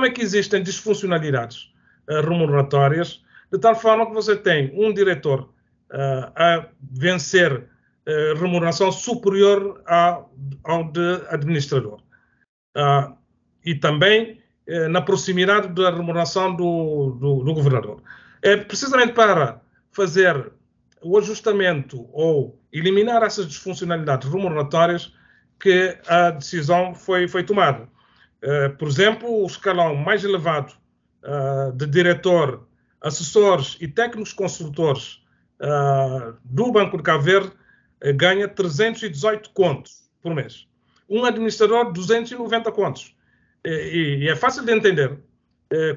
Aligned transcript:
problema 0.00 0.06
é 0.06 0.10
que 0.10 0.22
existem 0.22 0.62
disfuncionalidades 0.62 1.72
uh, 2.08 2.20
remuneratórias, 2.22 3.22
de 3.52 3.58
tal 3.58 3.74
forma 3.74 4.06
que 4.06 4.14
você 4.14 4.34
tem 4.36 4.72
um 4.74 4.92
diretor 4.92 5.42
uh, 5.90 6.32
a 6.34 6.66
vencer 6.80 7.52
uh, 7.52 8.34
remuneração 8.40 8.90
superior 8.90 9.82
ao, 9.86 10.32
ao 10.64 10.84
de 10.90 11.22
administrador. 11.28 12.00
e 13.64 13.74
também 13.74 14.38
na 14.88 15.02
proximidade 15.02 15.68
da 15.74 15.90
remuneração 15.90 16.54
do, 16.54 17.16
do, 17.18 17.42
do 17.42 17.54
governador. 17.54 18.00
É 18.40 18.56
precisamente 18.56 19.12
para 19.12 19.60
fazer 19.90 20.52
o 21.02 21.18
ajustamento 21.18 22.08
ou 22.12 22.56
eliminar 22.72 23.22
essas 23.24 23.48
disfuncionalidades 23.48 24.28
remuneratórias 24.30 25.12
que 25.58 25.98
a 26.06 26.30
decisão 26.30 26.94
foi, 26.94 27.26
foi 27.26 27.42
tomada. 27.42 27.88
Uh, 28.42 28.74
por 28.76 28.88
exemplo, 28.88 29.42
o 29.42 29.46
escalão 29.46 29.94
mais 29.94 30.24
elevado 30.24 30.72
uh, 31.22 31.72
de 31.72 31.86
diretor, 31.86 32.66
assessores 33.00 33.76
e 33.80 33.86
técnicos 33.86 34.32
consultores 34.32 35.22
uh, 35.60 36.34
do 36.42 36.72
Banco 36.72 36.96
de 36.96 37.02
Cabo 37.02 37.22
Verde 37.22 37.52
ganha 38.16 38.48
318 38.48 39.50
contos 39.50 40.10
por 40.22 40.34
mês. 40.34 40.66
Um 41.06 41.24
administrador, 41.24 41.92
290 41.92 42.72
contos. 42.72 43.14
E, 43.62 44.20
e 44.22 44.28
é 44.28 44.34
fácil 44.34 44.64
de 44.64 44.72
entender 44.72 45.18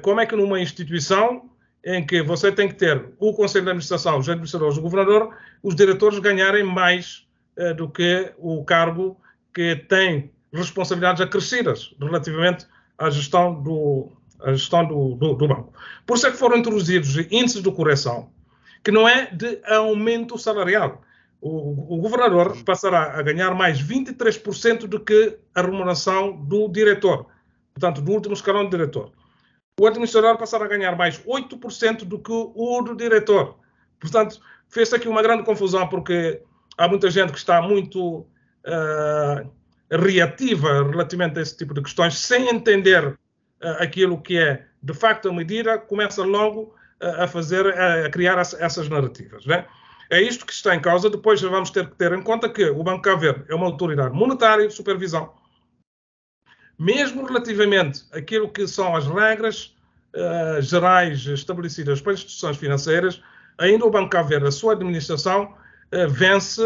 como 0.02 0.20
é 0.20 0.26
que 0.26 0.36
numa 0.36 0.60
instituição 0.60 1.48
em 1.82 2.04
que 2.04 2.22
você 2.22 2.52
tem 2.52 2.68
que 2.68 2.74
ter 2.74 3.08
o 3.18 3.32
Conselho 3.32 3.64
de 3.64 3.70
Administração, 3.70 4.18
os 4.18 4.28
administradores, 4.28 4.76
o 4.76 4.82
governador, 4.82 5.34
os 5.62 5.74
diretores 5.74 6.18
ganharem 6.18 6.62
mais 6.62 7.26
do 7.76 7.88
que 7.88 8.34
o 8.36 8.62
cargo 8.66 9.18
que 9.54 9.76
tem 9.76 10.30
responsabilidades 10.60 11.20
acrescidas 11.20 11.94
relativamente 12.00 12.66
à 12.98 13.10
gestão 13.10 13.60
do, 13.62 14.12
à 14.40 14.52
gestão 14.52 14.86
do, 14.86 15.14
do, 15.16 15.34
do, 15.34 15.48
banco. 15.48 15.72
Por 16.06 16.16
isso 16.16 16.26
é 16.26 16.30
que 16.30 16.36
foram 16.36 16.56
introduzidos 16.56 17.16
índices 17.30 17.62
de 17.62 17.70
correção, 17.72 18.30
que 18.82 18.90
não 18.90 19.08
é 19.08 19.26
de 19.26 19.60
aumento 19.66 20.38
salarial. 20.38 21.02
O, 21.40 21.96
o 21.96 22.00
governador 22.00 22.56
passará 22.64 23.18
a 23.18 23.22
ganhar 23.22 23.54
mais 23.54 23.82
23% 23.82 24.86
do 24.86 25.00
que 25.00 25.38
a 25.54 25.62
remuneração 25.62 26.32
do 26.32 26.68
diretor, 26.68 27.26
portanto, 27.74 28.00
do 28.00 28.12
último 28.12 28.34
escalão 28.34 28.64
do 28.64 28.70
diretor. 28.70 29.12
O 29.78 29.86
administrador 29.86 30.38
passará 30.38 30.64
a 30.66 30.68
ganhar 30.68 30.96
mais 30.96 31.20
8% 31.20 32.04
do 32.04 32.18
que 32.18 32.32
o 32.32 32.82
do 32.82 32.94
diretor. 32.94 33.56
Portanto, 33.98 34.40
fez 34.68 34.92
aqui 34.92 35.08
uma 35.08 35.22
grande 35.22 35.42
confusão, 35.42 35.88
porque 35.88 36.40
há 36.78 36.86
muita 36.86 37.10
gente 37.10 37.32
que 37.32 37.38
está 37.38 37.60
muito 37.60 38.20
uh, 38.20 39.50
reativa 39.90 40.82
relativamente 40.82 41.38
a 41.38 41.42
esse 41.42 41.56
tipo 41.56 41.74
de 41.74 41.82
questões, 41.82 42.18
sem 42.18 42.48
entender 42.48 43.06
uh, 43.06 43.16
aquilo 43.78 44.20
que 44.20 44.38
é 44.38 44.66
de 44.82 44.94
facto 44.94 45.28
a 45.28 45.32
medida, 45.32 45.78
começa 45.78 46.22
logo 46.22 46.74
uh, 47.02 47.22
a 47.22 47.26
fazer, 47.26 47.66
a, 47.66 48.10
criar 48.10 48.38
essas 48.38 48.88
narrativas. 48.88 49.46
Né? 49.46 49.66
É 50.10 50.20
isto 50.20 50.44
que 50.44 50.52
está 50.52 50.74
em 50.74 50.80
causa. 50.80 51.08
Depois 51.08 51.40
vamos 51.40 51.70
ter 51.70 51.88
que 51.88 51.96
ter 51.96 52.12
em 52.12 52.22
conta 52.22 52.48
que 52.48 52.64
o 52.64 52.82
Banco 52.82 53.02
Cabo 53.02 53.20
Verde 53.20 53.44
é 53.48 53.54
uma 53.54 53.66
autoridade 53.66 54.14
monetária 54.14 54.68
de 54.68 54.74
supervisão. 54.74 55.32
Mesmo 56.78 57.24
relativamente 57.24 58.02
àquilo 58.12 58.48
que 58.50 58.66
são 58.66 58.96
as 58.96 59.06
regras 59.06 59.76
uh, 60.14 60.60
gerais 60.60 61.24
estabelecidas 61.26 62.00
pelas 62.00 62.18
instituições 62.18 62.56
financeiras, 62.56 63.22
ainda 63.56 63.86
o 63.86 63.90
Banco 63.90 64.10
Cabo 64.10 64.28
Verde, 64.28 64.48
a 64.48 64.52
sua 64.52 64.72
administração, 64.72 65.54
vence 66.08 66.60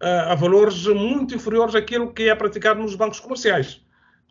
a 0.00 0.34
valores 0.34 0.86
muito 0.86 1.34
inferiores 1.34 1.74
àquilo 1.74 2.12
que 2.12 2.28
é 2.28 2.34
praticado 2.34 2.80
nos 2.80 2.94
bancos 2.94 3.20
comerciais. 3.20 3.80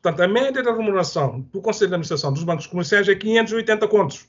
Portanto, 0.01 0.21
a 0.21 0.27
média 0.27 0.61
da 0.61 0.71
remuneração 0.71 1.41
do 1.51 1.61
Conselho 1.61 1.89
de 1.89 1.95
Administração 1.95 2.33
dos 2.33 2.43
bancos 2.43 2.67
comerciais 2.67 3.07
é 3.07 3.15
580 3.15 3.87
contos. 3.87 4.27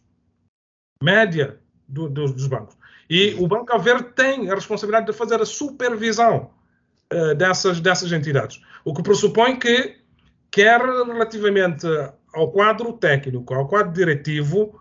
Média 1.03 1.59
do, 1.89 2.09
do, 2.09 2.33
dos 2.33 2.47
bancos. 2.47 2.77
E 3.11 3.35
o 3.35 3.47
Banco 3.47 3.77
Verde 3.79 4.11
tem 4.15 4.51
a 4.51 4.55
responsabilidade 4.55 5.07
de 5.07 5.13
fazer 5.13 5.41
a 5.41 5.45
supervisão 5.45 6.51
uh, 7.13 7.35
dessas, 7.35 7.81
dessas 7.81 8.13
entidades. 8.13 8.63
O 8.85 8.95
que 8.95 9.03
pressupõe 9.03 9.57
que, 9.57 9.97
quer 10.51 10.81
relativamente 10.81 11.87
ao 12.33 12.53
quadro 12.53 12.93
técnico, 12.93 13.53
ao 13.53 13.67
quadro 13.67 13.93
diretivo, 13.93 14.81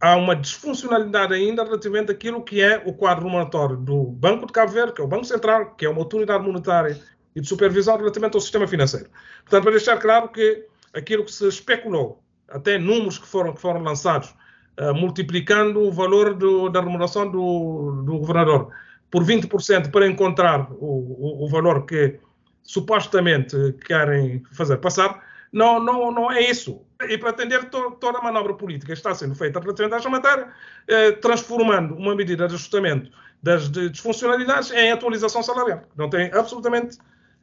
há 0.00 0.16
uma 0.16 0.36
disfuncionalidade 0.36 1.34
ainda 1.34 1.64
relativamente 1.64 2.12
àquilo 2.12 2.42
que 2.42 2.60
é 2.60 2.82
o 2.84 2.92
quadro 2.92 3.24
remuneratório 3.24 3.76
do 3.76 4.04
Banco 4.04 4.46
de 4.46 4.52
Cabo 4.52 4.72
Verde, 4.72 4.92
que 4.92 5.00
é 5.00 5.04
o 5.04 5.08
Banco 5.08 5.24
Central, 5.24 5.74
que 5.74 5.86
é 5.86 5.88
uma 5.88 6.00
autoridade 6.00 6.44
monetária 6.44 7.00
e 7.34 7.40
de 7.40 7.48
supervisão 7.48 7.96
relativamente 7.96 8.34
ao 8.34 8.40
sistema 8.40 8.66
financeiro. 8.66 9.08
Portanto, 9.42 9.62
para 9.62 9.72
deixar 9.72 9.98
claro 9.98 10.28
que 10.28 10.66
aquilo 10.92 11.24
que 11.24 11.32
se 11.32 11.46
especulou, 11.48 12.22
até 12.48 12.78
números 12.78 13.18
que 13.18 13.26
foram, 13.26 13.52
que 13.52 13.60
foram 13.60 13.82
lançados, 13.82 14.34
uh, 14.78 14.94
multiplicando 14.94 15.80
o 15.80 15.90
valor 15.90 16.34
do, 16.34 16.68
da 16.68 16.80
remuneração 16.80 17.30
do, 17.30 18.02
do, 18.04 18.18
governador 18.18 18.70
por 19.10 19.24
20% 19.24 19.90
para 19.90 20.06
encontrar 20.06 20.70
o, 20.72 21.42
o, 21.42 21.44
o 21.44 21.48
valor 21.48 21.86
que 21.86 22.18
supostamente 22.62 23.56
querem 23.86 24.42
fazer 24.52 24.78
passar, 24.78 25.22
não, 25.54 25.78
não, 25.78 26.10
não 26.10 26.32
é 26.32 26.40
isso. 26.42 26.82
E 27.08 27.16
para 27.16 27.30
atender 27.30 27.70
to, 27.70 27.92
toda 27.92 28.18
a 28.18 28.22
manobra 28.22 28.54
política 28.54 28.92
que 28.92 28.98
está 28.98 29.14
sendo 29.14 29.36
feita 29.36 29.60
relativamente 29.60 29.94
a 29.94 29.98
esta 29.98 30.10
matéria, 30.10 30.52
eh, 30.88 31.12
transformando 31.12 31.94
uma 31.94 32.16
medida 32.16 32.48
de 32.48 32.54
ajustamento 32.54 33.10
das 33.40 33.70
disfuncionalidades 33.70 34.72
em 34.72 34.90
atualização 34.90 35.44
salarial. 35.44 35.82
Não 35.96 36.10
tem 36.10 36.26
absolutamente 36.32 36.98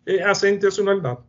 eh, 0.06 0.18
essa 0.18 0.50
intencionalidade. 0.50 1.20